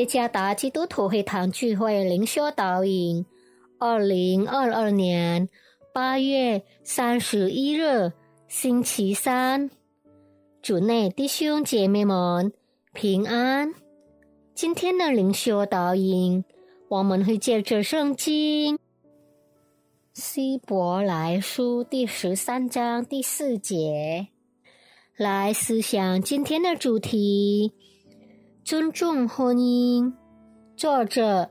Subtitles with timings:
[0.00, 3.26] 耶加达基督徒会堂聚会灵修导引，
[3.78, 5.46] 二零二二年
[5.92, 8.10] 八月三十一日
[8.48, 9.68] 星期三，
[10.62, 12.50] 主内弟兄姐妹们
[12.94, 13.74] 平安。
[14.54, 16.46] 今天的灵修导引，
[16.88, 18.78] 我们会借着圣经
[20.14, 24.28] 希伯来书第十三章第四节
[25.18, 27.74] 来思想今天的主题。
[28.62, 30.12] 尊重婚姻。
[30.76, 31.50] 作者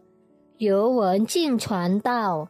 [0.57, 2.49] 尤文静传道。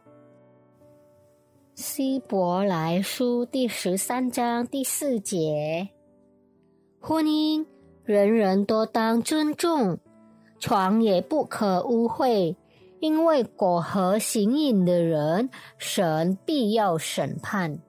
[1.74, 5.88] 希伯来书第十三章第四节：
[7.00, 7.64] 婚姻
[8.04, 9.98] 人人都当尊重，
[10.58, 12.54] 床也不可污秽，
[13.00, 15.48] 因为果和行淫的人，
[15.78, 17.80] 神必要审判。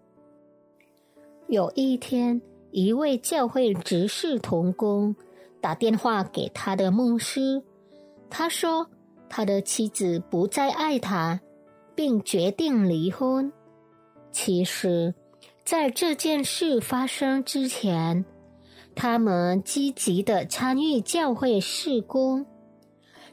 [1.47, 5.15] 有一天，一位教会执事同工。
[5.61, 7.63] 打电话给他的牧师，
[8.29, 8.89] 他说
[9.29, 11.39] 他的妻子不再爱他，
[11.95, 13.53] 并决定离婚。
[14.31, 15.13] 其实，
[15.63, 18.25] 在这件事发生之前，
[18.95, 22.45] 他们积极的参与教会事工。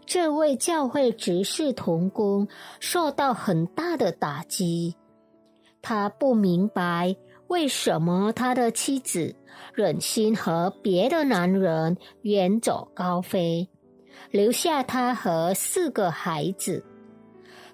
[0.04, 2.48] 这位教会执事童工
[2.80, 4.96] 受到很大的打击，
[5.82, 7.16] 他不明白。
[7.48, 9.34] 为什么他的妻子
[9.74, 13.68] 忍心和别的男人远走高飞，
[14.30, 16.84] 留下他和四个孩子？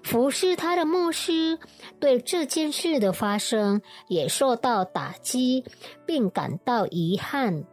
[0.01, 1.57] 服侍他的牧师
[1.99, 5.65] 对这件事的发生也受到打击，
[6.05, 7.65] 并感到遗憾。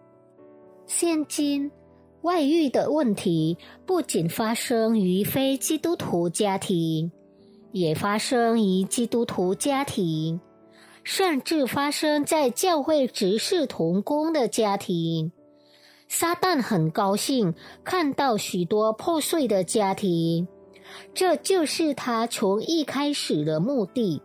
[0.86, 1.70] 现今
[2.22, 7.12] 外遇的问题不仅发生于非基督徒家庭，
[7.70, 10.40] 也发生于基督徒家庭。
[11.04, 15.32] 甚至发生在教会执事同工的家庭。
[16.08, 17.54] 撒旦很高兴
[17.84, 20.46] 看到许多破碎的家庭，
[21.14, 24.20] 这就是他从一开始的目的。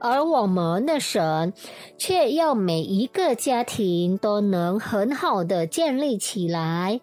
[0.00, 1.54] 而我们的神
[1.96, 7.00] 却要每一个家庭都能很好的建立起来。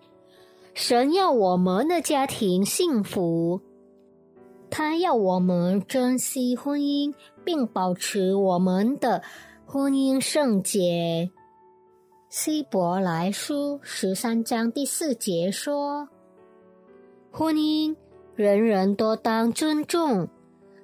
[0.73, 3.61] 神要我们的家庭幸福。
[4.71, 9.21] 他要我们珍惜婚姻，并保持我们的
[9.65, 11.29] 婚姻圣洁。
[12.29, 16.07] 希伯来书十三章第四节说
[17.29, 17.93] ：“婚姻
[18.33, 20.29] 人人都当尊重，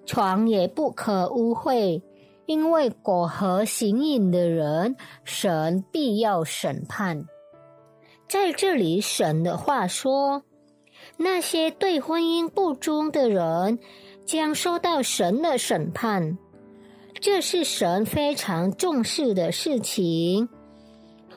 [0.05, 2.01] 床也不可污秽，
[2.45, 7.25] 因为果和行淫的人，神必要审判。”
[8.27, 10.43] 在这里，神的话说。
[11.17, 13.79] 那些对婚姻不忠的人
[14.25, 16.38] 将受到神的审判，
[17.19, 20.47] 这是神非常重视的事情。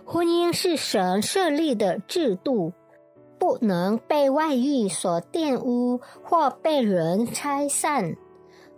[0.05, 2.73] 婚姻是神设立的制度，
[3.39, 8.17] 不能被外遇所玷污或被人拆散。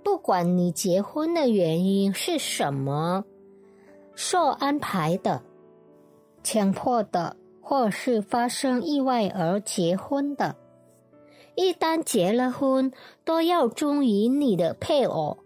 [0.05, 3.25] 不管你结婚的原因是什么，
[4.15, 5.43] 受安排的、
[6.43, 10.57] 强迫的，或是发生意外而结婚的。
[11.55, 12.93] 一旦结了婚，
[13.25, 15.39] 都要忠于你的配偶。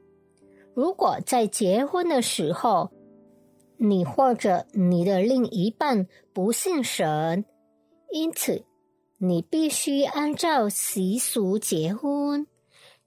[0.75, 2.91] 如果在结婚的时候，
[3.77, 7.44] 你或者你的另一半不信神，
[8.12, 8.65] 因此
[9.19, 12.47] 你必须按照习俗结婚，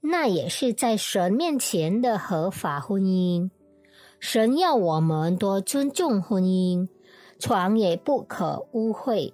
[0.00, 3.50] 那也是在神面前的合法婚姻。
[4.18, 6.88] 神要我们多尊重婚姻，
[7.38, 9.32] 床也不可污秽。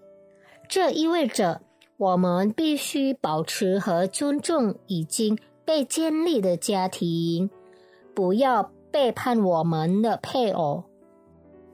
[0.69, 1.63] 这意味着。
[1.99, 7.49] 我们必须保持和尊重已经被建立的家庭，
[8.15, 10.85] 不要背叛我们的配偶。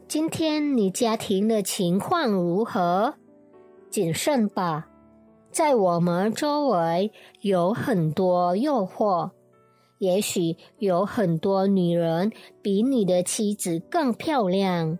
[0.06, 3.14] 今天你家庭的情况如何？
[3.90, 4.86] 谨慎吧，
[5.50, 7.10] 在我们周围
[7.40, 9.32] 有很多诱惑，
[9.98, 12.30] 也许有很多女人
[12.62, 14.98] 比你的妻子更漂亮、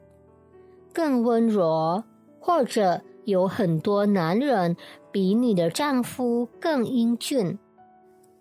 [0.92, 2.02] 更温柔，
[2.40, 4.76] 或者有很多男人。
[5.12, 7.58] 比你的丈夫更英俊，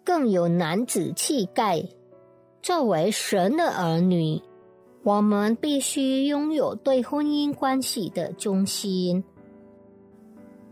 [0.06, 1.84] 更有男子气概。
[2.62, 4.42] 作为神的儿女，
[5.04, 9.24] 我们必须拥有对婚姻关系的忠心，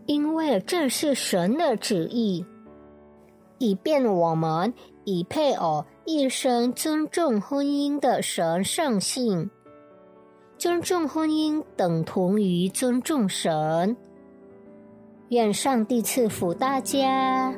[0.06, 2.44] 因为这是神的旨意，
[3.58, 4.72] 以便我们
[5.04, 9.50] 以配偶一生尊重婚姻的神圣性。
[10.56, 13.96] 尊重婚姻等同于尊重神。
[15.30, 17.54] 愿上帝赐福大家。